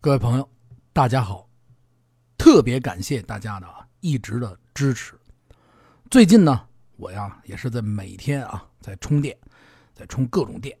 [0.00, 0.48] 各位朋友，
[0.92, 1.48] 大家好！
[2.38, 3.66] 特别感谢大家的
[3.98, 5.18] 一直的支持。
[6.08, 9.36] 最近呢，我呀也是在每天啊在充电，
[9.92, 10.78] 在充各种电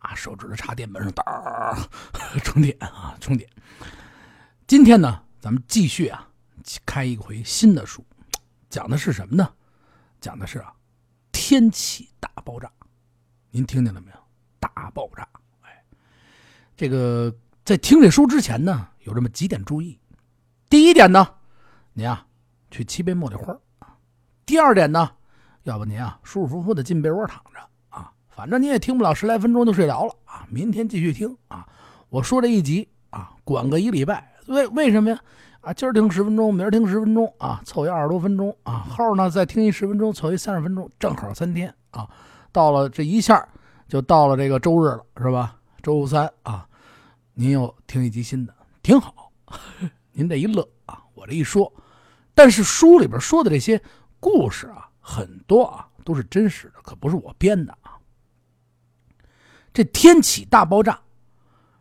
[0.00, 1.24] 啊，手指头插电门上哒
[2.44, 3.48] 充电啊充电。
[4.66, 6.28] 今天呢，咱们继续啊
[6.84, 8.04] 开一回新的书，
[8.68, 9.50] 讲的是什么呢？
[10.20, 10.74] 讲的是啊
[11.32, 12.70] 天气大爆炸。
[13.50, 14.16] 您听见了没有？
[14.60, 15.26] 大爆炸！
[15.62, 15.82] 哎，
[16.76, 17.34] 这个。
[17.64, 19.96] 在听这书之前呢，有这么几点注意。
[20.68, 21.28] 第一点呢，
[21.92, 22.26] 您啊
[22.72, 23.56] 去沏杯茉莉花。
[24.44, 25.08] 第二点呢，
[25.62, 30.44] 要不您啊舒舒服服的进被窝躺着啊，反正你也听不了十来分钟就睡着了啊。
[30.50, 31.64] 明天继续听啊。
[32.08, 35.20] 我说这一集啊，管个一礼拜，为为什么呀？
[35.60, 38.84] 啊，今儿听十分钟，明儿听十分钟啊，凑一二十多分钟啊。
[38.90, 42.10] 后呢再听一十分钟，凑一三十分钟，正好三天啊。
[42.50, 43.48] 到了这一下
[43.86, 45.54] 就到了这个周日了，是吧？
[45.80, 46.66] 周三啊。
[47.34, 49.32] 您又听一集新的，挺好。
[50.12, 51.72] 您这一乐啊，我这一说，
[52.34, 53.82] 但是书里边说的这些
[54.20, 57.98] 故事啊，很多啊都是真实的，可不是我编的啊。
[59.72, 61.00] 这天启大爆炸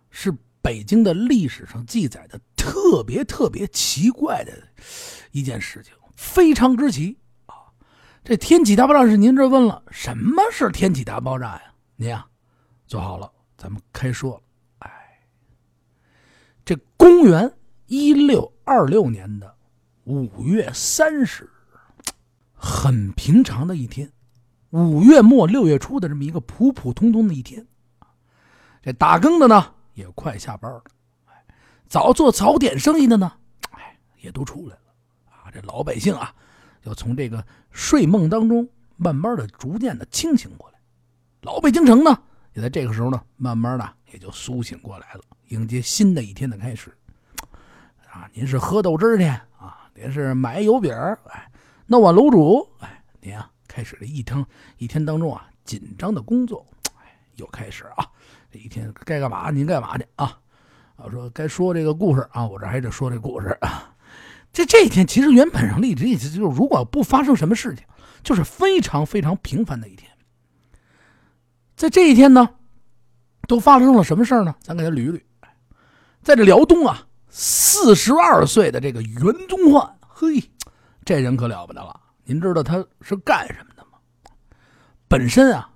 [0.10, 4.54] 是北京的历史上记载的特别特别奇怪的
[5.32, 7.56] 一件事情，非常之奇啊。
[8.24, 11.74] 这天启大爆炸是您这问了，什么是天启大爆炸呀？
[11.98, 12.26] 您呀，
[12.88, 14.42] 坐好了，咱们开说。
[16.64, 17.52] 这公元
[17.88, 19.56] 一六二六年的
[20.04, 21.50] 五月三十日，
[22.54, 24.12] 很平常的一天，
[24.70, 27.66] 五月末六月初的这么一个普普通通的一天，
[28.82, 30.84] 这打更的呢也快下班了，
[31.88, 33.34] 早做早点生意的呢，
[33.72, 34.82] 哎，也都出来了，
[35.30, 36.34] 啊，这老百姓啊，
[36.84, 40.80] 要从这个睡梦当中慢慢的、逐渐的清醒过来，
[41.42, 42.22] 老北京城呢，
[42.54, 45.22] 也在这个时候呢，慢慢的也就苏醒过来了。
[45.52, 46.92] 迎接新的一天的开始，
[48.10, 49.90] 啊，您是喝豆汁去啊？
[49.94, 50.94] 您是买油饼
[51.30, 51.52] 哎，
[51.88, 54.44] 弄碗卤煮，哎，您啊，开始了一天
[54.78, 56.66] 一天当中啊，紧张的工作，
[57.00, 58.08] 哎，又开始啊，
[58.50, 60.38] 这一天该干嘛您干嘛去啊？
[60.96, 63.94] 我说该说这个故事啊，我这还得说这故事啊。
[64.54, 67.86] 这这一天其实原本上立直意思就是，如果不发生什么事情，
[68.24, 70.10] 就是非常非常平凡的一天。
[71.76, 72.50] 在这一天呢，
[73.50, 74.56] 都发生了什么事呢？
[74.62, 75.22] 咱给他捋捋。
[76.24, 80.52] 在这辽东啊，四十二岁的这个袁宗焕，嘿，
[81.04, 82.00] 这人可了不得了。
[82.26, 83.98] 您知道他是干什么的吗？
[85.08, 85.72] 本身啊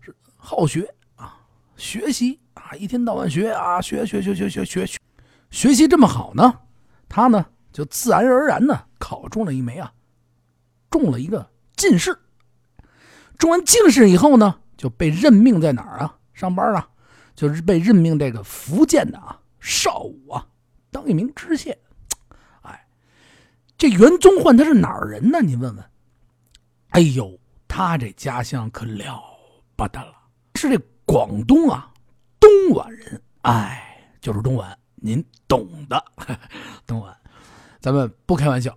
[0.00, 1.36] 是好学啊，
[1.76, 4.98] 学习啊，一天到晚学啊，学学学学学学学，
[5.50, 6.60] 学习这么好呢，
[7.08, 9.92] 他呢就自然而然的考中了一枚啊，
[10.90, 12.16] 中了一个进士。
[13.36, 16.18] 中完进士以后呢，就被任命在哪儿啊？
[16.32, 16.88] 上班啊，
[17.34, 19.40] 就是被任命这个福建的啊。
[19.62, 20.44] 少武啊，
[20.90, 21.78] 当一名知县，
[22.62, 22.84] 哎，
[23.78, 25.40] 这袁宗焕他是哪儿人呢？
[25.40, 25.84] 你问问。
[26.88, 29.22] 哎呦，他这家乡可了
[29.76, 30.12] 不得了，
[30.56, 31.94] 是这广东啊
[32.40, 36.04] 东莞人，哎，就是东莞，您懂的。
[36.84, 37.16] 东莞，
[37.80, 38.76] 咱们不开玩笑，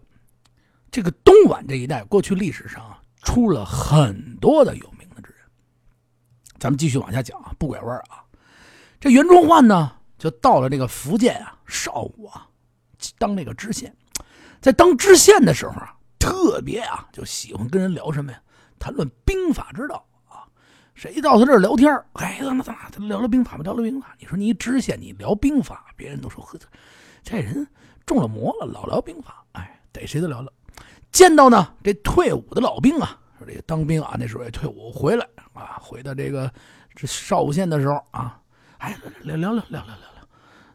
[0.91, 5.39] 这个东莞这一带过去历史上出了很多的有名的之人。
[6.59, 8.23] 咱们继续往下讲啊，不拐弯啊。
[8.99, 9.97] 这袁宗焕呢？
[10.25, 12.47] 就到了这个福建啊，邵武啊，
[13.19, 13.95] 当那个知县，
[14.59, 18.41] 在当知县的时候啊，特别啊，就喜欢跟人聊什么呀？
[18.79, 20.41] 谈论兵法之道啊。
[20.95, 24.15] 谁到他这儿聊天哎，怎么怎么，聊聊兵法吧，聊聊兵法。
[24.17, 26.57] 你说你一知县，你聊兵法，别人都说呵，
[27.21, 27.67] 这人
[28.03, 29.45] 中了魔了，老聊兵法。
[29.51, 30.51] 哎，逮谁都聊聊。
[31.11, 36.51] 见到呢，这退伍的老兵啊，说这个当兵啊，那时候也退伍回来啊，回到这个
[36.95, 38.41] 这邵武县的时候啊，
[38.79, 40.14] 哎，聊聊聊聊聊聊。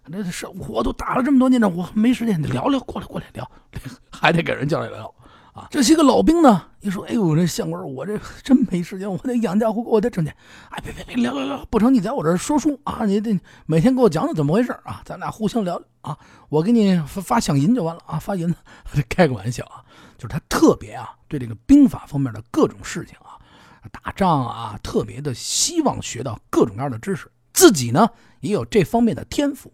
[0.06, 3.48] 那是我都打了这么多年仗，我没时间，你聊聊，过来过来聊，
[4.10, 5.14] 还得给人叫来聊
[5.52, 5.68] 啊。
[5.70, 10.34] 这些个老兵呢，一说，哎呦，这县官，我这真没时间，我得养家糊口，我得挣钱。
[10.70, 16.18] 哎，别别别，聊聊聊，不成，你在我这说书啊，你得每天给我讲讲怎么回事啊，咱俩互相聊啊，
[16.48, 18.56] 我给你发发响银就完了啊，发银子，
[19.08, 19.84] 开个玩笑啊，
[20.18, 23.38] 就是他特别啊，对这个兵法方面的各种事情啊，
[23.92, 28.08] 打仗啊，特别的希望学到各种各样的知识，自己呢
[28.40, 29.72] 也有这方面的天赋。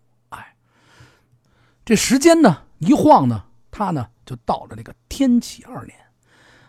[1.87, 5.97] 这时间呢一晃呢，他呢就到了这个天启二年，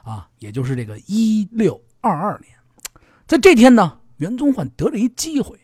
[0.03, 2.55] 啊，也就是这个一六二二年，
[3.25, 5.59] 在这天呢，袁宗焕得了一机会，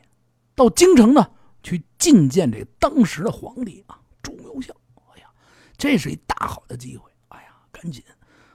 [0.55, 1.29] 到京城呢
[1.61, 4.73] 去觐见这当时的皇帝啊，朱由校。
[4.95, 5.27] 哎呀，
[5.77, 7.11] 这是一大好的机会！
[7.27, 8.03] 哎呀，赶紧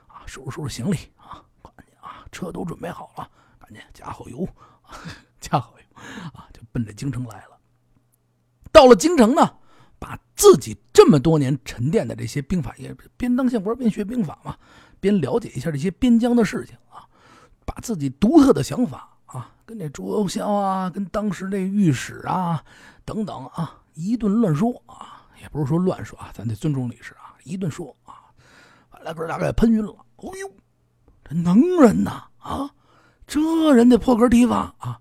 [0.09, 3.31] 啊，收拾收拾行李啊，赶紧啊，车都准备好了，
[3.61, 4.45] 赶紧加好油，
[5.39, 6.03] 加好油
[6.35, 7.57] 啊，就奔着京城来了。
[8.73, 9.55] 到了京城呢。
[9.99, 14.57] 把自己这么多年沉淀的这些兵法，也边当相官边学兵法嘛，
[15.01, 17.05] 边了解一下这些边疆的事情啊，
[17.65, 22.63] 把自己独特的想法啊，跟这朱由校啊，跟当时这御史啊
[23.05, 28.31] 等等啊，一顿乱说啊，也不是说乱说啊，咱得尊重历史啊，一顿说啊，
[28.91, 29.93] 完了哥俩给喷晕了。
[30.17, 30.51] 哦呦，
[31.25, 32.71] 这能人呐啊，
[33.27, 34.99] 这人得破格提拔啊！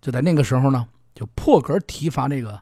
[0.00, 2.60] 就在那个时候呢，就破格提拔这个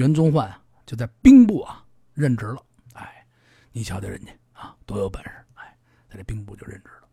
[0.00, 0.50] 袁宗焕
[0.86, 2.62] 就在兵部啊任职了。
[2.94, 3.22] 哎，
[3.70, 5.30] 你瞧瞧人家啊，多有本事！
[5.56, 5.76] 哎，
[6.08, 7.08] 在这兵部就任职了。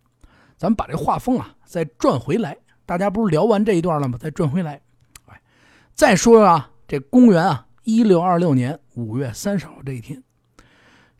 [0.57, 4.17] 咱们把这画风啊再转回来，大家不是聊完这一段了吗？
[4.17, 4.81] 再转回来，
[5.25, 5.41] 哎，
[5.95, 10.23] 再说啊，这公元啊一六二六年五月三十号这一天，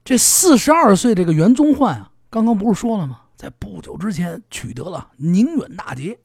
[0.06, 3.24] 这四十二岁这个袁宗焕啊，刚刚不是说了吗？
[3.36, 6.18] 在不久之前取得了宁远大捷，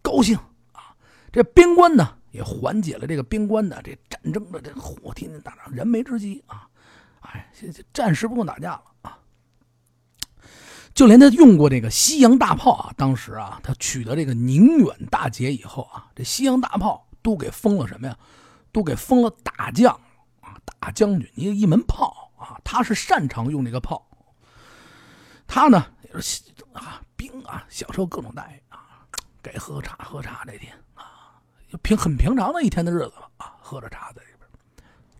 [0.00, 0.38] 高兴
[0.70, 0.94] 啊。
[1.32, 6.68] 这边关呢，也缓解了这个边关的这战争的这火天天打仗燃眉之急啊！
[7.20, 7.48] 哎，
[7.92, 9.18] 暂时不用打架了啊！
[10.92, 18.18] 就连他用过这个西洋大炮啊，当时啊，他取得这个宁远大捷以后啊，这西洋大炮都给封了什么呀？
[18.72, 19.94] 都给封了大将
[20.40, 24.04] 啊，大将军，一一门炮啊，他是擅长用这个炮。
[25.46, 26.42] 他呢也是
[26.72, 29.06] 啊，兵啊，享受各种待遇啊，
[29.40, 30.76] 该喝茶喝茶这天。
[31.82, 34.48] 平很平常的一天的日子了啊，喝着茶在里边，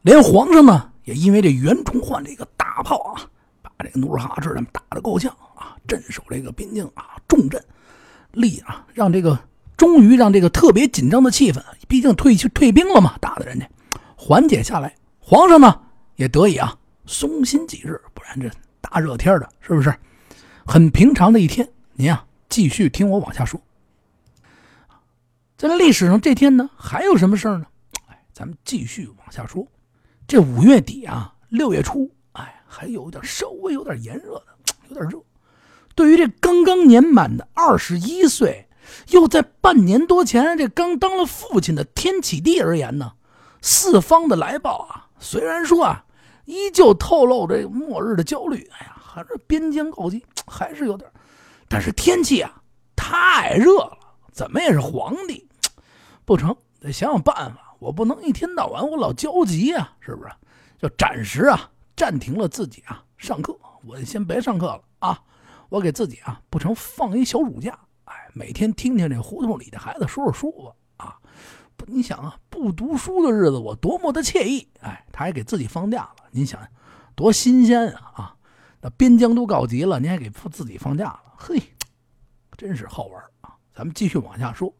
[0.03, 3.23] 连皇上呢也因为这袁崇焕这个大炮啊，
[3.63, 7.63] 把这个努尔哈赤他们打得够呛啊，镇守这个边境啊，重镇，
[8.33, 9.39] 力啊，让这个
[9.77, 13.69] 终于让这个特别紧张的气氛，毕竟退去退兵了嘛，打的人家
[14.17, 15.81] 缓解下来，皇上呢
[16.17, 19.95] 也得以啊松心几日，不然这大热天的，是不是？
[20.67, 23.61] 很平常的一天，您啊继续听我往下说。
[25.69, 27.65] 在历史上这天呢，还有什么事儿呢？
[28.09, 29.67] 哎，咱们继续往下说。
[30.29, 35.19] 这五月底啊，六月初，哎，还有点稍微有点炎热的，有点热。
[35.95, 38.69] 对于这刚刚年满的二十一岁，
[39.09, 43.13] 又在半年多前这刚当了父亲的天启帝而言呢，
[43.63, 46.05] 四方的来报啊，虽然说啊，
[46.45, 48.69] 依旧透露着末日的焦虑。
[48.79, 51.11] 哎呀，还是边疆告急，还是有点。
[51.69, 52.53] 但是天气啊，
[52.95, 53.97] 太热了，
[54.31, 55.49] 怎么也是皇帝。
[56.25, 57.75] 不成，得想想办法。
[57.79, 60.31] 我不能一天到晚我老焦急啊，是不是？
[60.79, 65.23] 就暂时啊暂停了自己啊上课，我先别上课了啊。
[65.69, 70.73] 我给自己啊不成放一小暑假，哎，每天听听这胡同里的孩子说说书吧
[71.05, 71.19] 啊。
[71.77, 76.61] 不，你想啊，不读书的日子我多么的惬意，哎，他还给自己放假了，您想
[77.15, 78.37] 多新鲜啊啊！
[78.81, 81.61] 那边疆都告急了，您还给自己放假了，嘿，
[82.57, 83.57] 真是好玩啊！
[83.75, 84.73] 咱们继续往下说。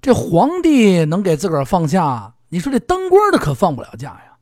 [0.00, 2.34] 这皇帝能给自个儿放假？
[2.50, 4.38] 你说这当官的可放不了假呀！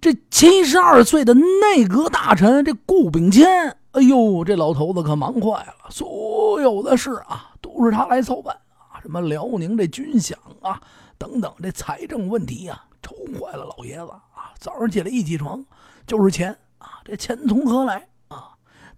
[0.00, 3.46] 这七十二岁的内阁大臣这顾秉谦，
[3.92, 10.82] 哎呦，这老头子可忙坏了，所有的事啊都是他来操办啊，什么辽宁这军饷啊
[11.16, 14.50] 等等，这财政问题啊，愁坏了老爷子啊！
[14.58, 15.64] 早上起来一起床
[16.04, 18.48] 就是钱啊，这钱从何来啊？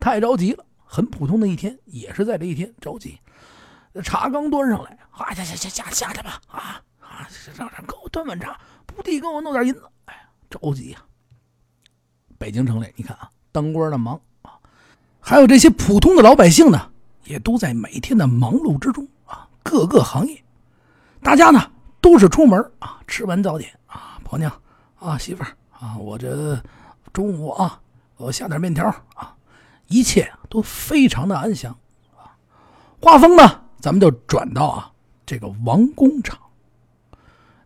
[0.01, 3.19] 太着急了，很普通的一天，也是在这一天着急。
[3.95, 9.85] 这茶刚端上来，啊，下下下下下去吧，啊啊，让人给我端碗茶，不地给我弄点银子。
[10.07, 10.21] 哎呀，
[10.51, 10.99] 着急呀！
[12.37, 14.59] 北京城里，你看啊，当官的忙啊，
[15.21, 16.91] 还有这些普通的老百姓呢，
[17.23, 19.49] 也都在每天的忙碌之中啊。
[19.63, 20.45] 各个行业，
[21.23, 21.71] 大家呢
[22.01, 24.53] 都是出门啊，吃完早点啊，婆娘
[24.99, 26.61] 啊，媳妇啊，我这
[27.13, 27.81] 中午啊，
[28.17, 28.85] 我下点面条
[29.15, 29.37] 啊，
[29.87, 31.73] 一切都非常的安详
[32.17, 32.35] 啊。
[33.01, 33.61] 画风呢？
[33.85, 34.91] 咱们就转到啊，
[35.27, 36.41] 这个王工厂。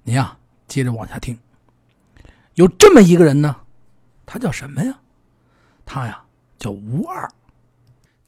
[0.02, 1.38] 你呀，接着往下听。
[2.54, 3.54] 有这么一个人呢，
[4.26, 4.98] 他叫什么呀？
[5.86, 6.20] 他呀
[6.58, 7.30] 叫吴二。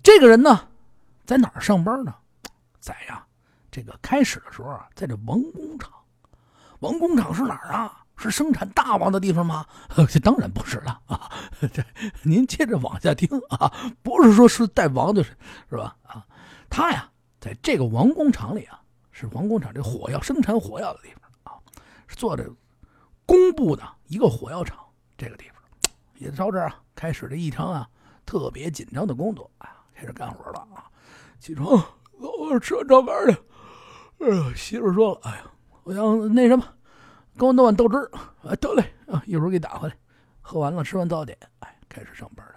[0.04, 0.68] 这个人呢，
[1.26, 2.14] 在哪儿上班呢？
[2.78, 3.26] 在呀，
[3.73, 5.90] 这个开始的时候啊，在这王工厂。
[6.78, 8.04] 王工厂是哪儿啊？
[8.16, 9.66] 是生产大王的地方吗？
[10.09, 11.28] 这 当然不是了啊！
[11.73, 11.82] 这
[12.23, 13.68] 您接着往下听啊，
[14.00, 15.37] 不是说是带王就是
[15.68, 15.97] 是吧？
[16.04, 16.25] 啊，
[16.70, 17.11] 他呀。
[17.40, 18.80] 在这个王工厂里啊，
[19.11, 21.59] 是王工厂这火药生产火药的地方啊，
[22.06, 22.44] 是做这
[23.25, 24.78] 工部的一个火药厂。
[25.16, 25.62] 这个地方
[26.16, 27.88] 也到这儿啊，开始了一场啊
[28.25, 30.85] 特别紧张的工作啊，开始干活了啊。
[31.38, 31.82] 起床，
[32.18, 33.37] 我吃完早饭去。
[34.18, 35.50] 哎呀，媳妇说了，哎呀，
[35.85, 36.64] 我想那什么，
[37.38, 38.11] 给我弄碗豆汁儿。
[38.44, 39.97] 哎，得嘞啊，一会儿给打回来。
[40.42, 42.56] 喝完了，吃完早点，哎，开始上班了。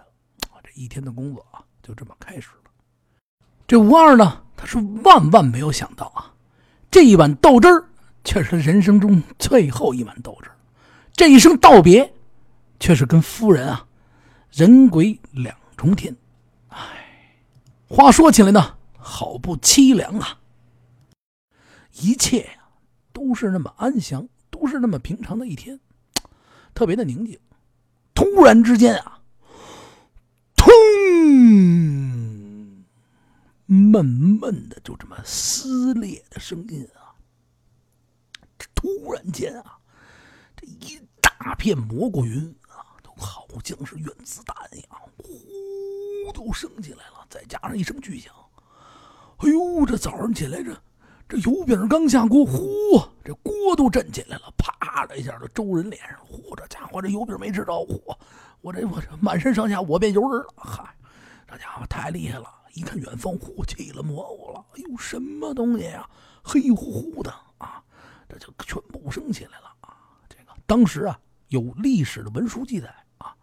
[0.51, 2.62] 啊，这一天的工作啊，就这么开始了。
[3.67, 4.41] 这吴二呢？
[4.55, 6.31] 他是万万没有想到啊，
[6.89, 7.83] 这一碗豆汁儿
[8.23, 10.55] 却是他人生中最后一碗豆汁儿。
[11.11, 12.13] 这一声道别，
[12.79, 13.85] 却是跟夫人啊
[14.51, 16.15] 人鬼两重天。
[16.69, 16.77] 哎，
[17.89, 20.39] 话说起来呢，好不凄凉啊！
[21.99, 22.63] 一切呀
[23.11, 25.77] 都是那么安详，都是那么平常的一天，
[26.73, 27.37] 特别的宁静。
[28.15, 29.19] 突然之间啊，
[30.55, 30.71] 通，
[33.73, 37.09] 闷闷的，就这么撕裂的声音啊！
[38.57, 39.79] 这突然间啊，
[40.55, 47.25] 这一大片蘑菇云啊，都好像是原子弹一样，呼，都升起来了。
[47.29, 48.31] 再加上一声巨响，
[49.37, 50.79] 哎呦，这早上起来这
[51.27, 58.15] 这油饼刚下锅，呼，这锅都震起来了，啪的一下就周人脸上，嚯，这家伙这油饼没吃着，嚯！
[58.61, 60.95] 我这我这满身上下我变油人了，嗨，
[61.47, 62.47] 这家伙太厉害了！
[62.73, 66.09] 一看远方，火起了蘑菇了，哎呦，什么东西呀？
[66.43, 67.81] 黑乎乎的啊，
[68.27, 69.95] 这就全部升起来了啊！
[70.27, 73.33] 这个当时啊，有历史的文书记载啊，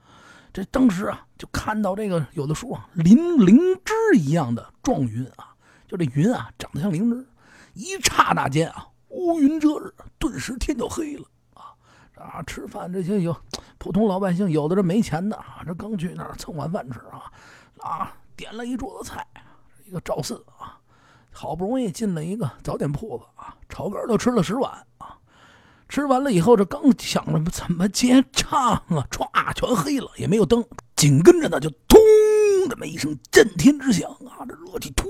[0.53, 5.55] 这当时啊，就看到这个有的书啊，林灵芝一样的状云啊，
[5.89, 7.27] 就这云啊，长得像灵芝，
[7.73, 11.25] 一刹那间啊，乌云遮日，顿时天就黑了。
[11.55, 11.73] 啊
[12.17, 13.35] 啊，吃饭这些有
[13.79, 17.33] 普通老百姓，有的这没钱的啊，这刚去那儿蹭碗饭吃啊，
[17.79, 19.27] 啊，点了一桌子菜，
[19.85, 20.81] 一个赵四啊，
[21.31, 25.19] 好不容易进了一个早点铺子啊，炒肝都吃了十碗啊，
[25.91, 30.65] 吃完了以后，这刚想着怎么结账啊，歘，全黑了，也没有灯，
[30.97, 32.01] 紧跟着呢就咚
[32.71, 35.07] 这么一声震天之响啊，这热气突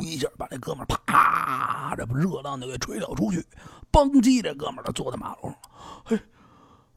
[0.00, 3.46] 一下把那哥们啪，这不热浪就给吹了出去，
[3.92, 5.54] 嘣叽，这哥们儿坐在马路上，
[6.02, 6.18] 嘿。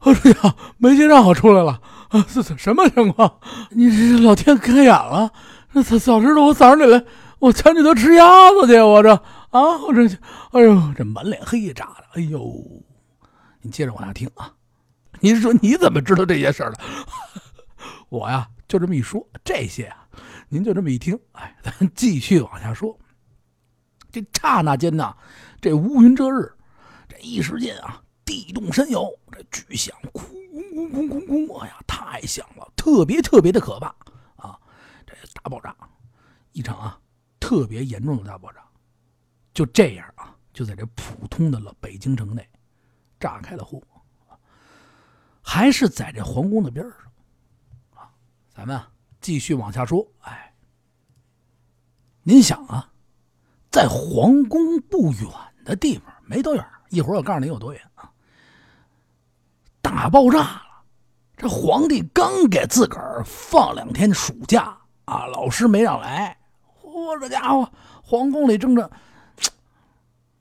[0.00, 2.24] 哎呀，没结账我出来了啊！
[2.32, 3.40] 这这什么情况？
[3.70, 5.32] 你这老天开眼了！
[5.76, 7.04] 那早早知道我早上起来，
[7.38, 8.80] 我前去都吃鸭子去！
[8.80, 9.12] 我这
[9.50, 10.08] 啊，我这，
[10.52, 12.04] 哎呦，这满脸黑渣的！
[12.14, 12.64] 哎呦，
[13.60, 14.50] 你接着往下听啊！
[15.20, 16.78] 您说你怎么知道这些事儿的？
[18.08, 20.08] 我呀，就这么一说，这些啊，
[20.48, 21.18] 您就这么一听。
[21.32, 22.98] 哎，咱继续往下说。
[24.10, 25.14] 这刹那间呐，
[25.60, 26.50] 这乌云遮日，
[27.06, 28.00] 这一时间啊。
[28.24, 30.24] 地动山摇，这巨响，轰
[30.74, 31.60] 轰轰轰轰！
[31.60, 33.94] 哎呀，太响了，特别特别的可怕！
[35.46, 35.76] 大爆炸，
[36.50, 37.00] 一场啊
[37.38, 38.58] 特别严重的大爆炸，
[39.54, 42.44] 就这样啊，就在这普通的了北京城内
[43.20, 43.80] 炸开了火，
[45.40, 46.94] 还是在这皇宫的边上
[47.94, 48.10] 啊。
[48.52, 48.76] 咱们
[49.20, 50.52] 继续往下说，哎，
[52.24, 52.92] 您想啊，
[53.70, 55.30] 在皇宫不远
[55.64, 58.10] 的地方，没多远，一会儿我告诉你有多远啊。
[59.80, 60.62] 大爆炸了！
[61.36, 64.76] 这皇帝刚给自个儿放两天暑假
[65.06, 66.36] 啊，老师没让来。
[66.82, 67.68] 嚯，这家伙，
[68.02, 68.90] 皇宫里正着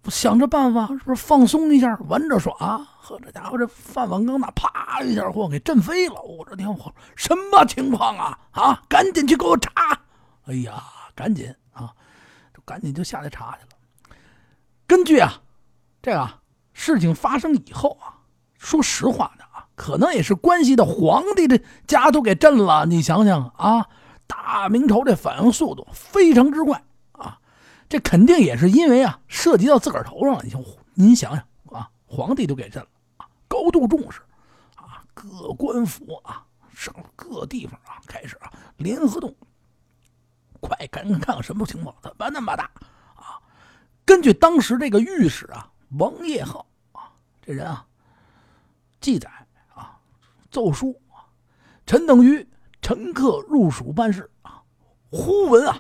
[0.10, 2.54] 想着办法，是不是放松一下，玩着耍？
[2.54, 6.22] 呵，这家伙这饭碗刚打，啪一下，嚯，给震飞了！
[6.22, 8.38] 我这天，我什么情况啊？
[8.52, 9.72] 啊，赶紧去给我查！
[10.48, 10.84] 哎呀，
[11.16, 11.94] 赶紧啊，
[12.54, 14.18] 就赶紧就下来查去了。
[14.86, 15.42] 根据啊，
[16.02, 16.30] 这个
[16.74, 18.14] 事情发生以后啊。
[18.58, 22.88] 说实话的啊，可能也是关系到皇帝的家都给震了。
[22.88, 23.88] 你想想啊，
[24.28, 27.40] 大明朝这反应速度非常之快啊，
[27.88, 30.44] 这肯定也是因为啊涉及到自个儿头上了。
[30.44, 30.54] 你
[30.94, 34.22] 您想想啊，皇帝都给震了啊，高度重视
[34.76, 39.36] 啊，各官府啊，上各地方啊，开始啊联合动，
[40.60, 42.70] 快赶紧看看什么情况，怎么那么大
[43.16, 43.40] 啊？
[44.06, 47.86] 根据当时这个御史啊王业浩啊这人啊。
[49.02, 49.30] 记载
[49.76, 50.00] 啊，
[50.50, 51.30] 奏书啊，
[51.86, 52.48] 臣等于
[52.86, 54.62] 乘客入蜀办事啊，
[55.10, 55.80] 忽闻啊，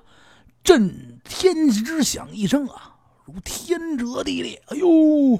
[0.63, 2.95] 震天之响一声啊，
[3.25, 4.59] 如天折地裂。
[4.69, 5.39] 哎呦，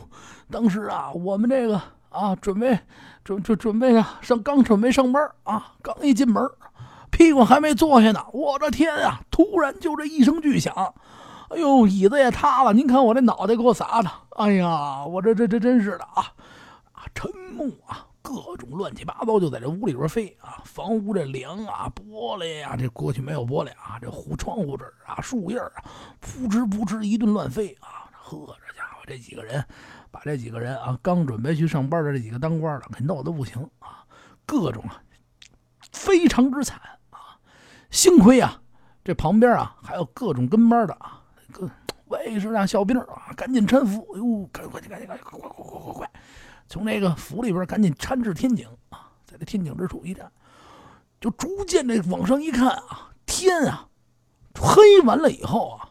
[0.52, 2.78] 当时啊，我们这个啊，准备
[3.24, 6.48] 准准准备啊，上刚准备上班啊，刚一进门，
[7.10, 9.22] 屁股还没坐下呢，我的天啊！
[9.32, 10.94] 突然就这一声巨响，
[11.50, 12.74] 哎呦，椅子也塌了。
[12.74, 16.32] 您看我这脑袋给我砸的，哎呀，我这这这真是的啊
[16.92, 17.02] 啊！
[17.16, 20.60] 沉木啊，各种乱七八糟就在这屋里边飞啊！
[20.66, 25.84] 房屋这梁啊、玻璃呀，这过去没有玻璃啊，这糊窗户纸啊、树叶啊，
[26.20, 28.10] 扑哧扑哧一顿乱飞啊！
[28.12, 29.64] 呵，这家伙这几个人，
[30.10, 34.04] 把这几个人啊，刚准备去上班的这几个当官的给闹得不行啊！
[34.48, 35.00] 各种啊，
[35.92, 37.38] 非常之惨啊！
[37.92, 38.60] 幸亏啊，
[39.04, 41.70] 这旁边啊还有各种跟班的啊，各
[42.08, 44.02] 卫士啊、小兵啊，赶紧搀扶！
[44.16, 46.12] 哎呦，赶紧快，赶紧赶紧快快快快快快！
[46.68, 50.32] 从那个府里边赶紧搀至天井啊，在这天井之处一站，
[51.22, 53.88] 就逐渐这往上一看啊，天啊，
[54.60, 55.90] 黑完了以后啊，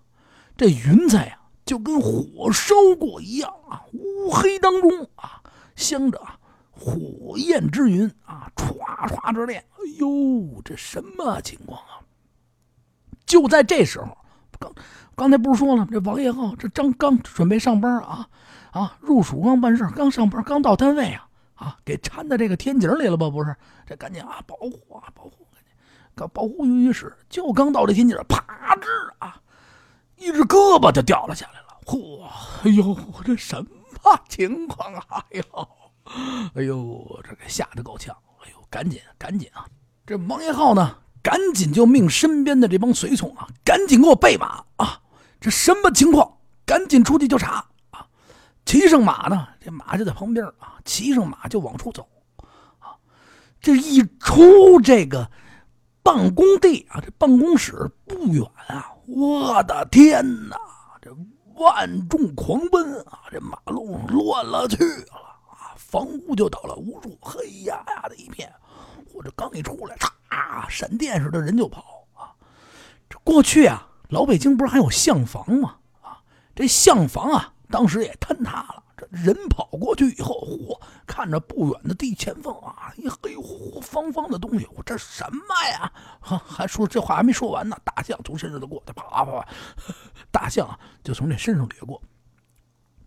[0.56, 5.42] 这云彩啊就跟火烧过一样啊，乌黑当中啊
[5.76, 6.20] 镶着
[6.70, 9.64] 火焰之云啊，歘唰唰直练。
[9.70, 12.02] 哎呦，这什么情况啊？
[13.24, 14.16] 就在这时候，
[14.58, 14.74] 刚
[15.14, 18.28] 刚才不是说了，这王爷浩这张刚准备上班啊
[18.74, 23.30] 啊，入署刚办事，刚上班，刚到单位啊啊，给掺到这个天井里了吧？
[23.30, 23.54] 不是，
[23.86, 25.72] 这赶紧啊，保护啊，保护，赶紧，
[26.16, 28.88] 刚保护于是，就刚到这天井，啪吱
[29.20, 29.40] 啊，
[30.16, 31.66] 一只胳膊就掉了下来了。
[31.86, 32.24] 嚯，
[32.64, 33.64] 哎呦，这什
[34.02, 35.24] 么情况啊？
[35.30, 35.68] 哎呦，
[36.56, 38.12] 哎呦，这给吓得够呛。
[38.42, 39.64] 哎呦，赶紧赶紧啊！
[40.04, 40.98] 这王爷浩呢？
[41.22, 45.00] 赶紧就命身边的这帮随从啊，赶紧给我备马啊！
[45.40, 46.38] 这什么情况？
[46.66, 47.64] 赶紧出去就查！
[48.64, 52.08] 骑上马呢，这马就在旁边啊，骑上马就往出走
[52.80, 52.96] 啊。
[53.60, 55.30] 这一出这个
[56.02, 60.56] 办公地啊，这办公室不远啊，我的天哪！
[61.00, 61.14] 这
[61.54, 65.14] 万众狂奔啊，这马路乱了去了
[65.50, 68.52] 啊，房屋就倒了无数，黑压压的一片。
[69.12, 72.34] 我这刚一出来，嚓，闪电似的，人就跑啊！
[73.08, 75.76] 这过去啊，老北京不是还有厢房吗？
[76.02, 76.18] 啊，
[76.54, 78.84] 这厢房啊，当时也坍塌了。
[78.96, 85.92] 这人跑过去以后，嚯，看着不远的地前方啊，一黑乎乎方方的东西，我这什么呀？
[86.20, 89.48] 还还说这话还没说完呢，大象从身上就过，它啪啪啪，
[90.30, 92.00] 大象啊就从这身上掠过，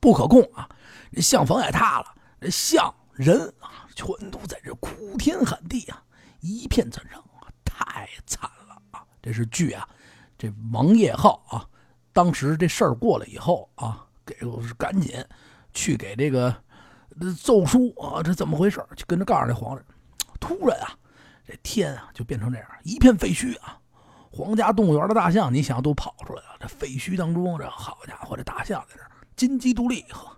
[0.01, 0.67] 不可控啊！
[1.13, 6.03] 这象房也塌了，这象人啊，全都在这哭天喊地啊！
[6.41, 9.01] 一片惨状啊，太惨了啊！
[9.21, 9.87] 这是剧啊，
[10.37, 11.65] 这王业浩啊，
[12.11, 14.37] 当时这事儿过了以后啊，给
[14.77, 15.25] 赶紧
[15.73, 16.53] 去给这个
[17.41, 18.85] 奏书啊，这怎么回事？
[18.95, 19.83] 就跟着告诉这皇上。
[20.39, 20.93] 突然啊，
[21.47, 23.79] 这天啊就变成这样，一片废墟啊！
[24.29, 26.57] 皇家动物园的大象，你想都跑出来了。
[26.59, 29.01] 这废墟当中，这好家伙，这大象在这
[29.35, 30.29] 金鸡独立，呵，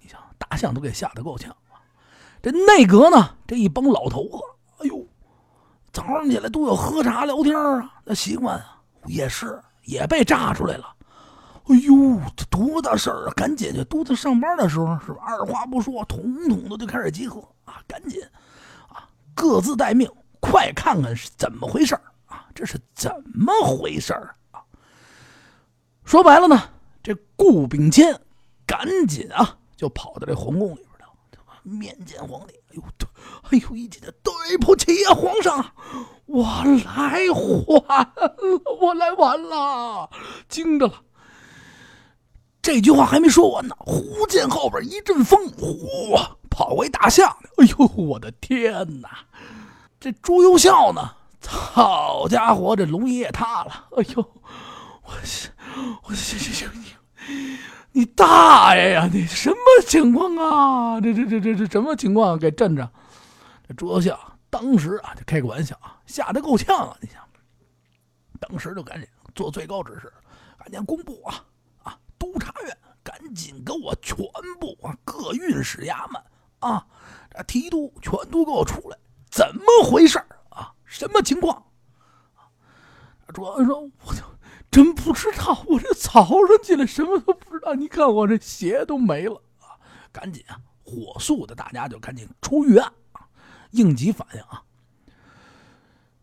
[0.00, 1.56] 你想大象都给吓得够呛！
[2.42, 4.38] 这内阁呢，这一帮老头子，
[4.78, 5.04] 哎呦！
[5.92, 10.94] 早上起来都要喝茶聊天啊，那习惯啊也是也被炸出来了。
[11.68, 13.32] 哎呦，这多大事儿啊！
[13.34, 15.18] 赶紧就都在上班的时候，是吧？
[15.26, 17.82] 二话不说，统统的就开始集合啊！
[17.88, 18.22] 赶紧
[18.88, 22.46] 啊，各自待命，快看看是怎么回事儿啊！
[22.54, 24.62] 这是怎么回事儿啊？
[26.04, 26.70] 说白了呢，
[27.02, 28.16] 这顾秉谦
[28.64, 32.54] 赶紧啊就跑到这皇宫里边了，对吧面见皇帝。
[32.70, 32.82] 哎呦！
[32.96, 33.08] 对
[33.50, 35.72] 哎呦，一见对不起呀，皇上，
[36.26, 36.44] 我
[36.84, 38.14] 来晚了，
[38.80, 40.08] 我来晚了，
[40.48, 41.02] 惊着了。
[42.66, 46.18] 这句话还没说完呢，忽见后边一阵风，呼，
[46.50, 47.30] 跑过一大象。
[47.58, 49.08] 哎呦，我的天哪！
[50.00, 51.12] 这朱由校呢？
[51.46, 53.86] 好家伙，这龙椅也塌了。
[53.96, 54.32] 哎呦，
[55.04, 55.12] 我
[56.08, 57.56] 我行行行，你
[57.92, 59.08] 你大爷呀！
[59.12, 61.00] 你什么情况啊？
[61.00, 62.36] 这这这这这什么情况？
[62.36, 62.90] 给震着！
[63.68, 64.18] 这朱由校
[64.50, 66.96] 当时啊，就开个玩笑啊，吓得够呛啊！
[67.00, 67.22] 你想，
[68.40, 70.12] 当时就赶紧做最高指示，
[70.58, 71.44] 赶紧公布啊！
[72.18, 74.16] 督察院赶紧给我全
[74.60, 76.22] 部啊，各运使衙门
[76.60, 76.86] 啊，
[77.30, 78.98] 这提督全都给我出来，
[79.30, 80.18] 怎么回事
[80.50, 80.72] 啊？
[80.84, 81.56] 什么情况？
[82.34, 82.48] 啊，
[83.32, 84.20] 朱由说：“我就
[84.70, 89.76] 真不知道，我这早上起来什么都不知道，你看我这鞋都没了啊！
[90.12, 93.26] 赶紧啊，火速的，大家就赶紧出预案啊。”
[93.72, 94.62] 应急反应啊！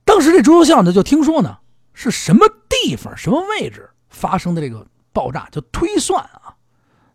[0.05, 1.59] 当时这朱由校呢，就听说呢
[1.93, 6.55] 是什么地方、什么位置发生的这个爆炸，就推算啊，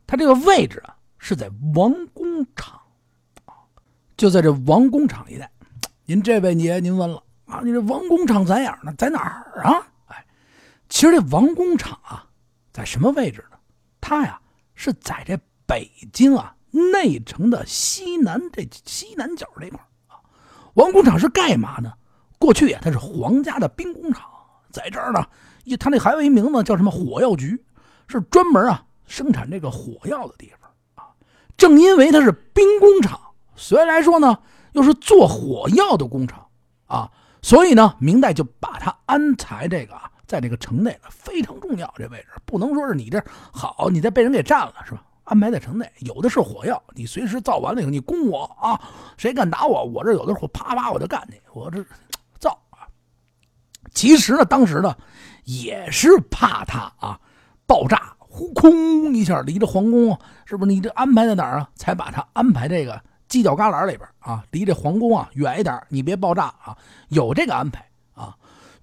[0.06, 2.80] 他这个位置啊是在王工厂
[3.44, 3.52] 啊，
[4.16, 5.50] 就在这王工厂一带。
[6.06, 8.94] 您这位爷，您问了啊，你这王工厂在哪儿呢？
[8.96, 9.86] 在哪儿啊？
[10.06, 10.24] 哎，
[10.88, 12.24] 其实这王工厂啊，
[12.72, 13.58] 在什么位置呢？
[14.00, 14.40] 它呀
[14.74, 19.78] 是在这北京啊内城的西南这西南角这块
[20.74, 21.92] 王工厂是干嘛呢？
[22.38, 24.24] 过去呀，它是皇家的兵工厂，
[24.70, 25.26] 在这儿呢，
[25.64, 27.62] 一它那还有一名字叫什么火药局，
[28.08, 31.12] 是专门啊生产这个火药的地方啊。
[31.56, 33.20] 正因为它是兵工厂，
[33.54, 34.38] 所以来说呢，
[34.72, 36.46] 又是做火药的工厂
[36.86, 37.10] 啊，
[37.42, 41.92] 所以呢，明代就把它安排这个啊，在这个城内了，非常重要。
[41.96, 45.04] 这位置不能说是你这好，你再被人给占了，是吧？
[45.24, 48.80] 安排在城内，有的是火药，你随时造完了以后，你攻我啊！
[49.18, 51.84] 谁敢打我，我这有的火，啪啪我就干你，我这
[52.38, 52.88] 造啊！
[53.92, 54.96] 其实呢，当时呢，
[55.44, 57.20] 也是怕他啊
[57.68, 60.72] 爆炸，呼空一下离着皇宫，是不是？
[60.72, 61.68] 你这安排在哪儿啊？
[61.76, 66.76] 才把他安排这个犄角旮旯里边啊，离这皇宫啊远一点，你别爆炸啊！
[67.10, 68.34] 有这个安排啊。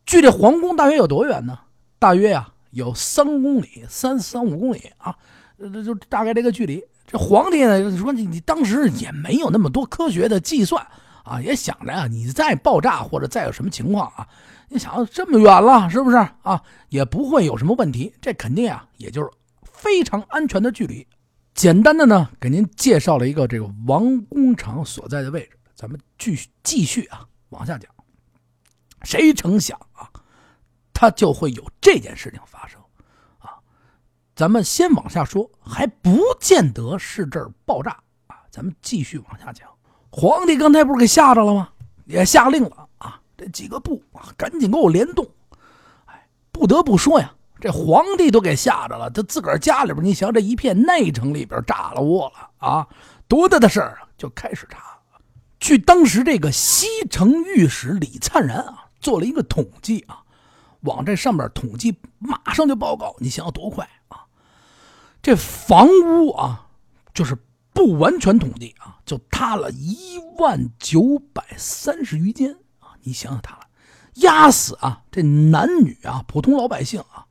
[0.05, 1.57] 距这皇宫大约有多远呢？
[1.97, 5.17] 大约呀有三公里，三三五公里啊。
[5.57, 10.85] 这就大概这个距离，这皇帝呢说你你当时也没有那么多科学的计算
[11.23, 14.27] 啊，也想着啊，你再爆炸或者再有什么情况啊，
[14.67, 16.61] 你想这么远了，是不是啊？
[16.89, 19.29] 也不会有什么问题，这肯定啊，也就是
[19.63, 21.07] 非常安全的距离。
[21.53, 27.89] 简单的呢，给您介绍了一个这个王工厂所在的位置，咱们继续继续啊往下讲。
[29.03, 30.09] 谁成想啊，
[30.93, 32.81] 他就会有这件事情发生
[33.37, 33.59] 啊！
[34.35, 37.91] 咱们先往下说，还不见得是这儿爆炸
[38.27, 38.37] 啊。
[38.49, 39.69] 咱们继续往下讲。
[40.09, 41.69] 皇帝刚才不是给吓着了吗？
[42.05, 42.89] 也下令了！
[43.37, 45.27] 这几个部啊，赶紧给我联动！
[46.05, 52.87] 哎，不得不说呀，这皇帝都给吓着了，他自个儿家里边，你想这一片内城里边炸了窝了啊，
[53.27, 54.07] 多大的事儿啊！
[54.17, 54.97] 就开始查。
[55.59, 60.23] 据当时这个西城御史李灿然啊做了一个统计啊，
[60.81, 63.15] 往这上面统计，马上就报告。
[63.19, 64.25] 你想想多快啊！
[65.21, 66.67] 这房屋啊，
[67.13, 67.37] 就是。
[67.75, 72.55] 不完全统计啊，就塌了一万九百三十余间！
[73.05, 73.61] 你想想，他了，
[74.15, 77.25] 压死啊，这男女啊，普通老百姓啊，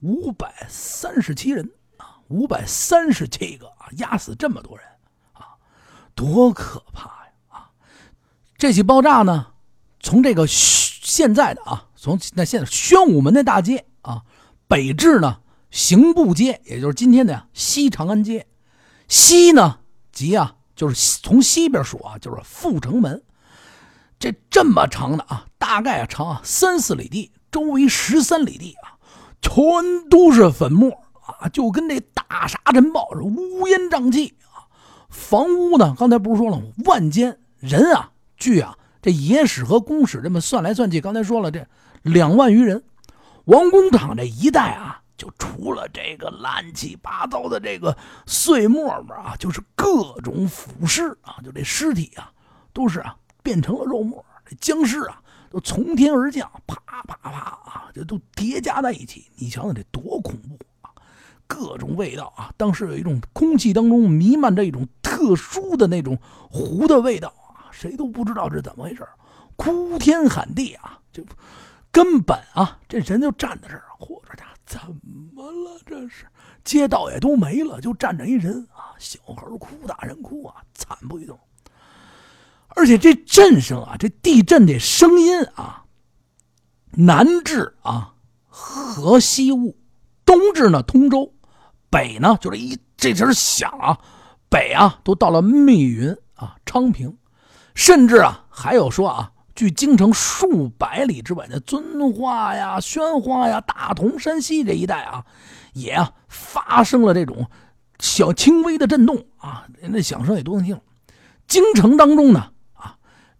[0.00, 4.86] 五百三十七人啊，五百三十七个啊，压死这么多人
[5.32, 5.58] 啊，
[6.14, 7.32] 多可怕呀！
[7.48, 7.70] 啊，
[8.56, 9.48] 这起爆炸呢，
[9.98, 14.22] 从这个现在的啊，从那现在宣武门的大街啊，
[14.68, 15.40] 北至呢
[15.72, 18.46] 刑部街，也就是今天的西长安街。
[19.08, 19.80] 西呢，
[20.12, 23.20] 即啊，就是从西边数啊，就是阜成门，
[24.20, 29.00] 这这么长的啊，大概长三四里地，周围十三里地啊，
[29.40, 30.92] 全都是粉末
[31.26, 34.68] 啊，就跟这大沙尘暴是乌烟瘴气啊。
[35.08, 36.64] 房屋呢，刚才不是说了吗？
[36.84, 41.66] 万间人啊，据啊这野史和公史这么算来算去，刚才说了这
[42.02, 42.84] 两万余人，
[43.46, 44.98] 王公厂这一带啊。
[45.16, 52.32] 就除了这个乱七八糟的这个碎沫沫啊，就是各种腐尸啊，就这尸体啊，
[52.72, 59.26] 都是啊变成了肉沫，这僵尸啊都从天而降，啪啪啪啊，这都叠加在一起。
[59.36, 60.90] 你想想这多恐怖啊！
[61.46, 66.18] 各种味道啊，当时有一种空气当中弥漫着一种特殊的那种
[66.50, 69.06] 糊的味道啊，谁都不知道是怎么回事，
[69.56, 71.24] 哭天喊地啊，就
[71.90, 74.44] 根本啊这人就站在这儿，嚯，这家。
[74.66, 74.78] 怎
[75.34, 75.80] 么了？
[75.84, 76.26] 这是
[76.62, 78.94] 街道也都没了，就站着一人啊！
[78.98, 81.36] 小孩哭，大人哭啊，惨不忍睹。
[82.76, 85.84] 而且这震声啊，这地震的声音啊，
[86.92, 88.14] 南至啊
[88.46, 89.76] 河西坞，
[90.24, 91.34] 东至呢通州，
[91.90, 93.98] 北呢就是一这声响啊，
[94.48, 97.16] 北啊都到了密云啊昌平，
[97.74, 99.32] 甚至啊还有说啊。
[99.52, 105.26] 距京城数百里之外的遵化呀、宣化呀、大同、山西这一带啊，
[105.74, 107.50] 也啊发生了这种
[107.98, 110.80] 小轻微的震动啊，那响声也都能听。
[111.46, 112.52] 京城当中呢，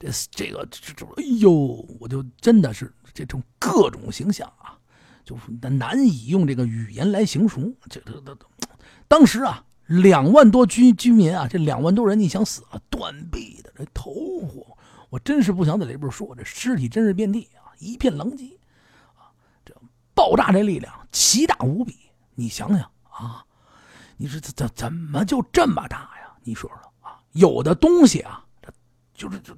[0.01, 1.53] 这这个这这，哎呦，
[2.01, 4.79] 我就真的是这种各种形象啊，
[5.23, 5.37] 就
[5.69, 7.73] 难以用这个语言来形容。
[7.91, 8.39] 这这这，
[9.07, 14.11] 当时啊，两万多居居民啊，这两万多人，你想死啊，断臂的，这头
[14.49, 14.75] 火。
[15.11, 18.59] 我真是不想在里边说，这尸体真是遍地啊，一片狼藉，
[19.17, 19.29] 啊，
[19.67, 19.75] 这
[20.15, 21.95] 爆炸这力量奇大无比。
[22.35, 23.45] 你想想啊，
[24.17, 26.33] 你说怎怎怎么就这么大呀？
[26.43, 28.73] 你说说啊，有的东西啊，这
[29.13, 29.55] 就是就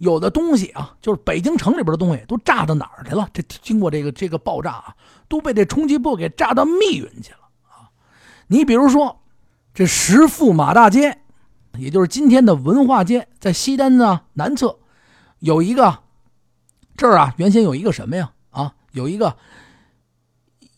[0.00, 3.28] 有的东西啊，就是北京城里边的东西都炸到哪儿去了？
[3.34, 4.96] 这经过这个这个爆炸啊，
[5.28, 7.92] 都被这冲击波给炸到密云去了啊。
[8.46, 9.20] 你比如说
[9.74, 11.20] 这石驸马大街，
[11.78, 14.78] 也就是今天的文化街，在西单呢南侧。
[15.38, 15.98] 有一个
[16.96, 18.32] 这儿啊，原先有一个什么呀？
[18.50, 19.36] 啊，有一个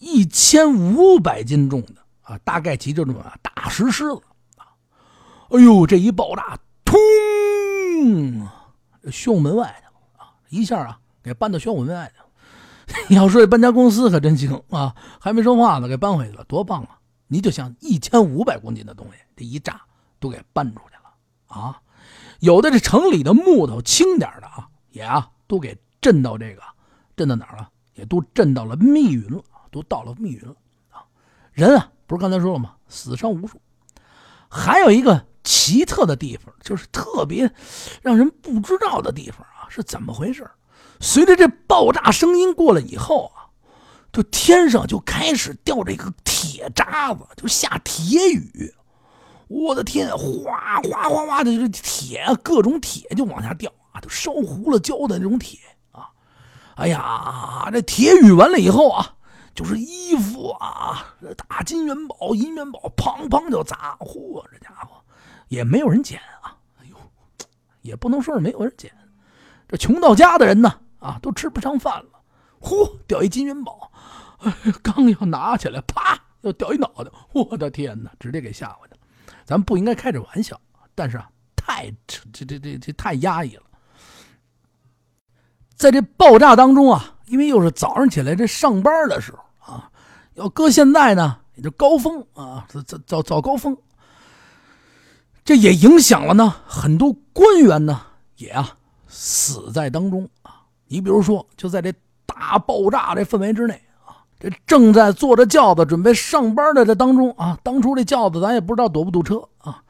[0.01, 4.21] 一千五百斤重的啊，大概其这种大石狮子
[4.57, 4.67] 啊。
[5.51, 6.99] 哎呦，这一爆炸，通，
[9.11, 10.35] 宣武门外去了啊！
[10.49, 12.27] 一下啊，给搬到宣武门外去了。
[13.11, 16.99] 要说这搬家公司可真行啊，还没说话呢，给搬回去了，多棒啊！
[17.29, 19.81] 你就想一千五百公斤的东西，这一炸
[20.21, 21.81] 都给搬出去了啊！
[22.41, 26.63] 有的这城里的木头轻点的啊，也啊都给震到这个，
[27.17, 27.71] 震到哪儿了？
[27.95, 30.55] 也都震到了密云了，都到了密云了
[30.91, 31.05] 啊！
[31.53, 32.75] 人啊，不是刚才说了吗？
[32.89, 33.62] 死伤无数。
[34.55, 37.51] 还有一个奇特的地方，就是特别
[38.03, 40.49] 让人不知道的地方啊，是怎么回事？
[41.01, 43.49] 随着这爆炸声音过了以后啊，
[44.13, 48.73] 就天上就开始掉这个铁渣子，就下铁雨。
[49.49, 55.59] 我的天，哗哗哗哗的，这铁，各种铁就往下掉啊，都烧糊了焦的那种铁
[55.91, 56.09] 啊！
[56.77, 59.15] 哎呀，这铁雨完了以后啊，
[59.55, 61.15] 就是衣服啊，
[61.49, 64.97] 大金元宝、银元宝，砰砰就砸，嚯，这家伙
[65.49, 66.57] 也没有人捡啊！
[66.81, 66.97] 哎呦，
[67.83, 68.91] 也不能说是没有人捡。
[69.69, 72.21] 这穷到家的人呢，啊，都吃不上饭了。
[72.59, 73.93] 呼，掉一金元宝，
[74.83, 77.11] 刚要拿起来，啪，又掉一脑袋。
[77.33, 79.01] 我的天哪，直接给吓回去了。
[79.45, 80.59] 咱不应该开这玩笑，
[80.95, 83.63] 但是啊，太这这这这太压抑了。
[85.75, 89.42] 在这爆炸当中啊，因为又是早上起来这上班的时候，
[90.35, 93.77] 要搁现在呢，也就高峰啊，早早早高峰，
[95.45, 98.01] 这也影响了呢很多官员呢，
[98.37, 98.77] 也啊
[99.09, 100.63] 死在当中啊。
[100.89, 101.93] 你比如说，就在这
[102.27, 109.83] 大爆炸这氛围之内啊，这正在坐着轿子准备上班的这当中啊，当初这轿子咱也不知道堵不堵车啊，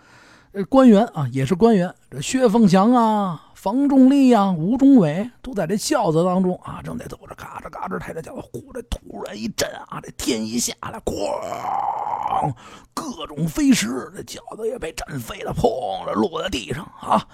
[0.52, 3.51] 这官员啊也是官员，这薛凤祥啊。
[3.62, 12.52] 房仲立呀，吴忠伟都在这轿子当中啊，正在走着，嘎吱嘎吱抬着轿子，呼，这突然一震啊，这天一下来，哐，
[12.92, 17.24] 各种飞石，这轿子也被震飞了，砰的落在地上啊！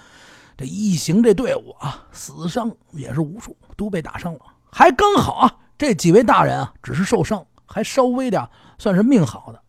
[0.55, 4.41] 这一行这队伍啊，死伤也是无数，都被打伤了。
[4.71, 9.59] 还刚好啊，这几位大人啊，只是受伤，还稍微的算是命好的。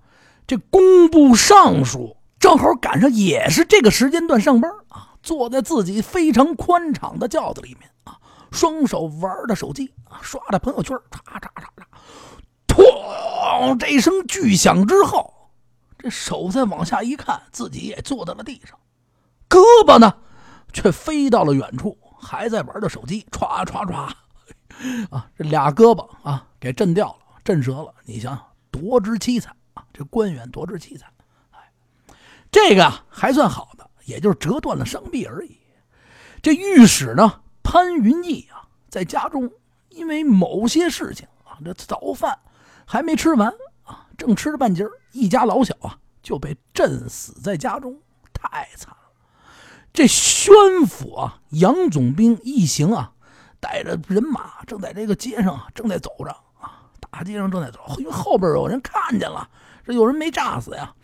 [0.46, 5.06] 这工部尚书正好赶上，也是这个时间段上班啊。
[5.22, 8.18] 坐在自己非常宽敞的轿子里面啊，
[8.50, 11.84] 双手玩着手机啊，刷着朋友圈，嚓嚓嚓嚓，
[12.66, 13.76] 砰！
[13.78, 15.50] 这一声巨响之后，
[15.98, 18.78] 这手再往下一看，自己也坐在了地上，
[19.48, 20.14] 胳膊呢，
[20.72, 24.10] 却飞到了远处，还在玩着手机，歘歘歘，
[25.10, 27.94] 啊，这俩胳膊啊，给震掉了，震折了。
[28.04, 29.84] 你想想，多之凄惨啊！
[29.92, 31.12] 这官员多之凄惨，
[32.50, 33.79] 这个还算好的。
[34.10, 35.56] 也就是折断了伤臂而已。
[36.42, 39.50] 这御史呢，潘云逸啊，在家中
[39.90, 42.36] 因为某些事情啊，这早饭
[42.84, 43.48] 还没吃完
[43.84, 47.96] 啊，正吃着半截一家老小啊就被震死在家中，
[48.32, 48.96] 太惨了。
[49.92, 50.52] 这宣
[50.86, 53.12] 府啊，杨总兵一行啊，
[53.60, 59.48] 带着人马正在这个街上正在走着啊，大街上正在走，因为后边有人看见了，
[59.84, 60.94] 这有人没炸死呀。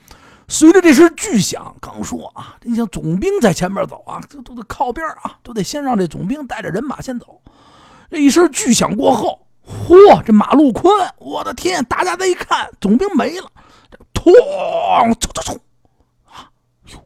[0.48, 7.42] 随着这声巨响，刚说啊，你像总兵在前面走啊，这都得靠边啊，都得先让这总兵带着人马先走。
[8.08, 11.84] 这一声巨响过后，嚯，这马路宽，我的天！
[11.86, 13.50] 大家再一看，总兵没了，
[14.14, 15.58] 哐，嗖嗖嗖，
[16.24, 16.48] 啊，
[16.92, 17.04] 哟，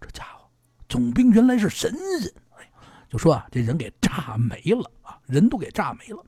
[0.00, 0.48] 这家伙，
[0.88, 2.70] 总兵原来是神人，哎，
[3.10, 6.24] 就说啊，这人给炸没了啊，人都给炸没了。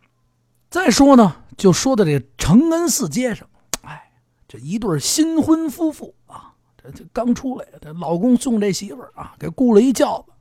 [0.68, 3.48] 再说呢，就说的这承恩寺街上，
[3.80, 4.12] 哎，
[4.46, 6.14] 这一对新婚夫妇。
[6.90, 10.32] 这刚出来，这老公送这媳妇儿啊，给雇了一轿子，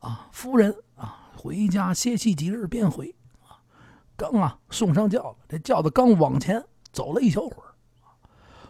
[0.00, 3.58] 啊，夫人啊，回家歇息几日便回，啊，
[4.16, 7.72] 刚啊送上轿子，这轿子刚往前走了一小会儿，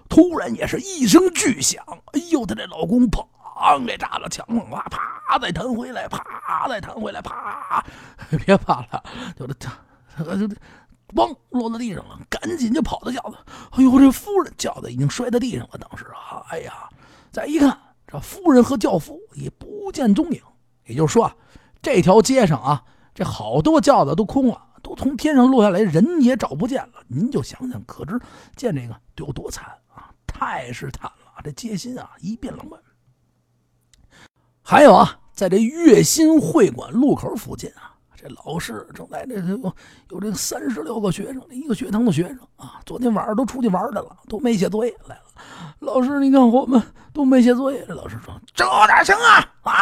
[0.08, 7.84] 突然也是一声巨响，哎呦，她这老公砰给炸了墙上，哇，啪再弹回来，啪再弹回来，啪，
[8.44, 9.02] 别怕了，
[9.38, 9.54] 就这
[10.16, 10.56] 这这，
[11.14, 13.36] 咣落在地上了，赶紧就跑到轿子，
[13.72, 16.88] 哎呦，这夫人轿子已经摔在地上了，当时啊，哎呀。
[17.34, 20.40] 再一看，这夫人和轿夫也不见踪影。
[20.86, 21.36] 也就是说啊，
[21.82, 26.92] 这条街上啊，这好多轿子都空了，都从天上落下来，人也找不见了。
[27.08, 28.20] 您就想想，可知
[28.54, 30.14] 见这个得有多惨啊！
[30.28, 32.76] 太是惨了，这街心啊一片狼藉。
[34.62, 37.93] 还有啊，在这月新会馆路口附近啊。
[38.24, 39.74] 这老师正在这有
[40.08, 45.22] 有这三十六个学生，一个学堂的学生啊，昨天晚上都出去玩去了，都没写作业来了。
[45.80, 46.82] 老师，你看我们
[47.12, 47.84] 都没写作业。
[47.86, 49.72] 这老师说：“这哪行啊啊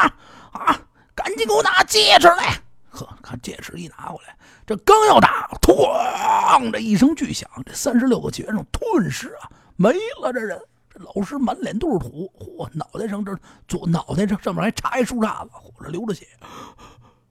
[0.50, 0.80] 啊！
[1.14, 10.32] 赶紧给我拿戒指来！”呵，看戒指一拿过来，这刚要打，哐的一声巨响，这三十六个学生顿时啊没了。
[10.32, 13.32] 这人，这老师满脸都是土，嚯，脑袋上这
[13.68, 16.26] 左脑袋上上面还插一树杈子，嚯，这流着血。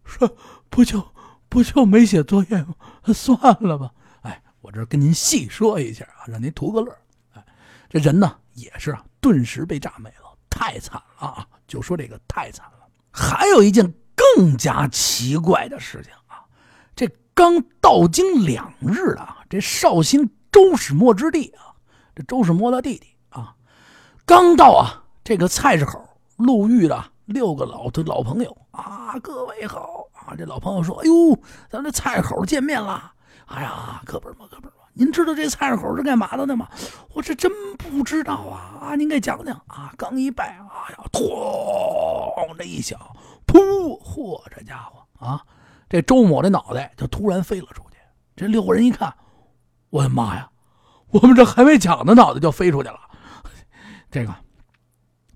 [0.06, 0.30] 说
[0.71, 1.05] 不就
[1.49, 2.73] 不就没写作业吗？
[3.13, 3.91] 算了吧。
[4.21, 6.97] 哎，我这跟您细说一下啊，让您图个乐。
[7.34, 7.45] 哎，
[7.89, 11.47] 这人呢也是啊，顿时被炸没了，太惨了啊！
[11.67, 12.88] 就说这个太惨了。
[13.12, 16.41] 还有一件更加奇怪的事情啊，
[16.95, 21.75] 这刚到京两日了，这绍兴周始墨之地啊，
[22.15, 23.53] 这周始墨的弟弟啊，
[24.25, 26.01] 刚到啊这个菜市口
[26.38, 27.12] 路遇的。
[27.27, 30.36] 六个老的老朋友啊，各位好啊！
[30.38, 31.38] 这老朋友说：“哎呦，
[31.69, 33.13] 咱这菜口见面了。
[33.47, 36.67] 哎呀，哥们儿嘛，哥们儿嘛，您知道这菜口是干嘛的呢吗？
[37.13, 38.79] 我这真不知道啊！
[38.81, 39.93] 啊，您给讲讲啊！
[39.97, 42.99] 刚一拜，哎呀，咣这一响，
[43.45, 45.41] 噗，嚯，这家伙啊，
[45.89, 47.97] 这周某的脑袋就突然飞了出去。
[48.36, 49.13] 这六个人一看，
[49.89, 50.49] 我的妈呀，
[51.12, 52.99] 我们这还没讲呢，脑袋就飞出去了。
[54.10, 54.36] 这个，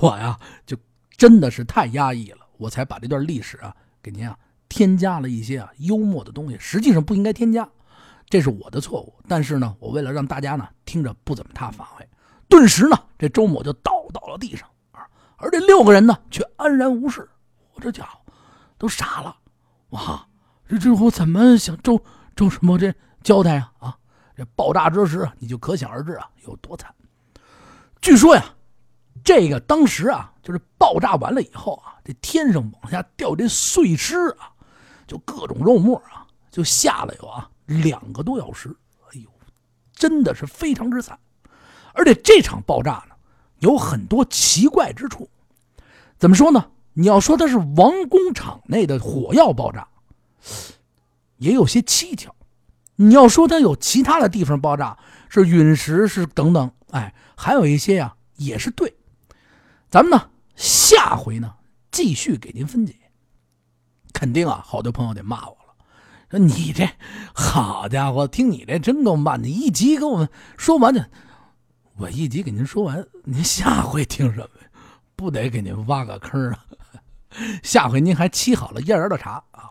[0.00, 0.76] 我呀，就
[1.16, 4.38] 真的是太压抑了，我才把这段历史啊给您啊
[4.68, 7.68] 添加了一些啊幽默的东西，实际上不应该添加，
[8.28, 9.14] 这是我的错误。
[9.28, 12.08] 但是呢，我为了让大家呢听着不怎么踏反胃，
[12.48, 17.28] 顿时呢这周某就倒到了地上啊，而这六个人呢却安然无事。
[17.74, 18.20] 我这家伙
[18.78, 19.36] 都傻了，
[19.90, 20.26] 哇！
[20.66, 22.02] 这这我怎么向周
[22.34, 23.70] 周什么这交代啊？
[23.80, 23.98] 啊，
[24.34, 26.92] 这爆炸之时你就可想而知啊有多惨。
[28.00, 28.44] 据说呀，
[29.24, 34.52] 这个当时啊，就是爆炸完了以后啊，这天上往下掉这碎尸啊，
[35.06, 38.68] 就各种肉沫啊，就下了有啊两个多小时。
[39.10, 39.30] 哎呦，
[39.94, 41.18] 真的是非常之惨。
[41.94, 43.14] 而且这场爆炸呢，
[43.60, 45.28] 有很多奇怪之处。
[46.18, 46.70] 怎么说呢？
[46.92, 49.88] 你要说它是王工厂内的火药爆炸，
[51.38, 52.34] 也有些蹊跷。
[52.96, 54.96] 你要说它有其他的地方爆炸，
[55.28, 56.70] 是陨石，是等等。
[56.90, 58.94] 哎，还有一些呀，也是对。
[59.94, 61.54] 咱们呢，下回呢
[61.92, 62.96] 继续给您分解。
[64.12, 65.86] 肯定啊，好多朋友得骂我了，
[66.28, 66.84] 说你这
[67.32, 70.28] 好家伙，听你这真够慢的，一集给我们
[70.58, 71.00] 说完就，
[71.96, 74.68] 我一集给您说完，您下回听什么呀？
[75.14, 76.66] 不得给您挖个坑啊？
[77.62, 79.70] 下回您还沏好了燕儿的茶啊。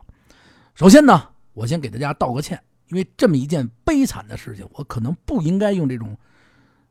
[0.74, 2.58] 首先呢，我先给大家道个歉，
[2.88, 6.18] 因为这么一件悲惨的事情，我可能不应该用这种。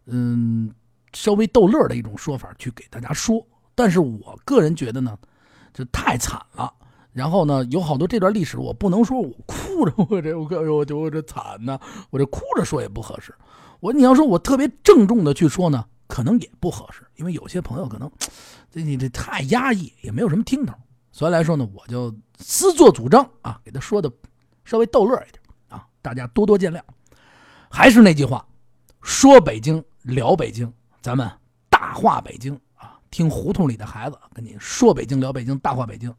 [0.04, 0.70] 嗯，
[1.12, 5.18] 稍微逗乐的一种说法去给大家说，但是我个人觉得呢，
[5.72, 6.72] 这太惨了。
[7.12, 11.78] 然后呢，有好多这段历史，我不能说我哭着，我这我我我这惨呢，
[12.10, 13.34] 我这哭着说也不合适。
[13.80, 18.10] 我你要说我特别郑重的去说呢，可能也不合适，因为有些朋友可能
[18.70, 20.74] 这你这太压抑，也没有什么听头。
[21.10, 24.10] 所以来说呢，我就私作主张啊，给他说的
[24.64, 26.80] 稍微逗乐一点啊，大家多多见谅。
[27.70, 28.46] 还是那句话，
[29.02, 29.84] 说北京。
[30.04, 31.28] 聊北京，咱们
[31.68, 32.96] 大话北京啊！
[33.10, 36.14] 听胡同里的孩子跟你说北京，聊北京，大话北京。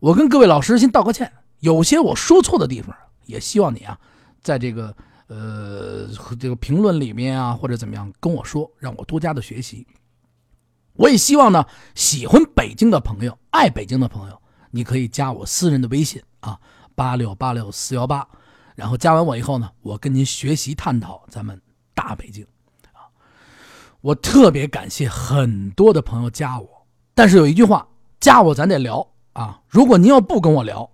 [0.00, 3.98] 我跟各位老师先道个歉，有些我说错的地方，也希望你啊，
[4.42, 6.08] 在这个呃
[6.40, 9.86] 这个评论里面啊，或者怎么样跟我说，让我多加的学习。
[10.94, 16.58] 我也希望呢，喜欢北京的朋友，爱北京的朋友，你可以加我私人的微信啊，
[16.94, 18.26] 八六八六四幺八，
[18.74, 21.60] 然后加完我以后呢，我跟您学习探讨咱们
[21.94, 22.46] 大北京。
[24.04, 27.88] 我特别感谢很多的朋友加我，但是有一句话，
[28.20, 29.58] 加我咱得聊啊。
[29.66, 30.86] 如果您要不跟我聊，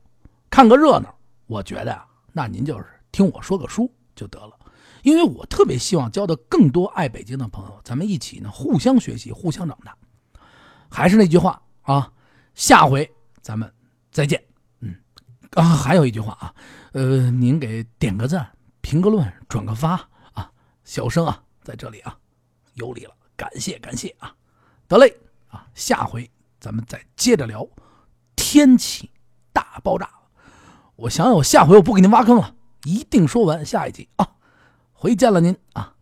[0.49, 1.12] 看个热闹，
[1.49, 4.53] 我觉得啊，那您就是听我说个书就得了。
[5.03, 9.92] 因为我特别希望交到更多爱北京的朋友，咱们一起呢互相学习，互相长大。
[10.88, 12.12] 还是那句话啊，
[12.55, 13.11] 下回
[13.42, 13.68] 咱们
[14.12, 14.40] 再见。
[14.79, 14.94] 嗯，
[15.55, 16.55] 啊，还有一句话啊，
[16.92, 18.49] 呃，您给点个赞，
[18.83, 19.94] 评个论，转个发
[20.33, 20.49] 啊，
[20.85, 22.16] 小生啊，在这里啊。
[22.74, 24.35] 有礼了，感谢感谢啊，
[24.88, 25.16] 得嘞
[25.48, 27.66] 啊，下回咱们再接着聊
[28.37, 29.11] 天气
[29.52, 30.11] 大爆炸。
[30.96, 32.54] 我想想，我下回我不给您挖坑了，
[32.85, 34.37] 一定说完下一集啊，
[34.92, 35.94] 回见了您啊。